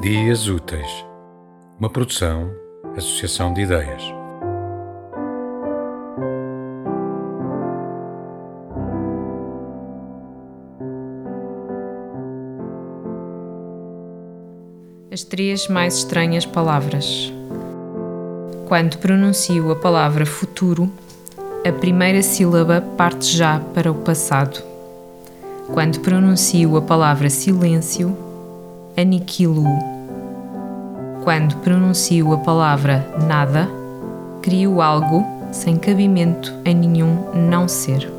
Dias 0.00 0.48
Úteis, 0.48 1.04
uma 1.78 1.90
produção, 1.90 2.50
associação 2.96 3.52
de 3.52 3.60
ideias. 3.60 4.02
As 15.12 15.22
três 15.22 15.68
mais 15.68 15.98
estranhas 15.98 16.46
palavras. 16.46 17.30
Quando 18.68 18.96
pronuncio 18.96 19.70
a 19.70 19.76
palavra 19.76 20.24
futuro, 20.24 20.90
a 21.62 21.70
primeira 21.72 22.22
sílaba 22.22 22.80
parte 22.96 23.36
já 23.36 23.60
para 23.74 23.92
o 23.92 23.96
passado. 23.96 24.62
Quando 25.74 26.00
pronuncio 26.00 26.74
a 26.78 26.80
palavra 26.80 27.28
silêncio, 27.28 28.29
aniquilo-o. 29.00 30.00
Quando 31.24 31.56
pronuncio 31.56 32.32
a 32.32 32.38
palavra 32.38 33.06
nada, 33.26 33.68
crio 34.42 34.80
algo 34.80 35.24
sem 35.52 35.76
cabimento 35.76 36.52
em 36.64 36.74
nenhum 36.74 37.24
não 37.34 37.66
ser. 37.66 38.10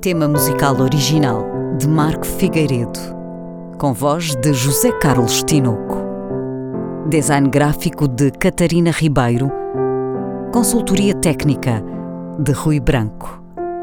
Tema 0.00 0.26
musical 0.26 0.80
original 0.80 1.44
de 1.78 1.86
Marco 1.86 2.24
Figueiredo, 2.24 2.98
com 3.78 3.92
voz 3.92 4.34
de 4.36 4.52
José 4.52 4.92
Carlos 4.92 5.42
Tinoco. 5.42 5.98
Design 7.08 7.48
gráfico 7.48 8.08
de 8.08 8.30
Catarina 8.30 8.90
Ribeiro. 8.90 9.50
Consultoria 10.52 11.14
técnica 11.14 11.82
de 12.38 12.52
Rui 12.52 12.80
Branco. 12.80 13.42